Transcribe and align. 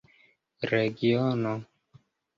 regiono 0.71 1.53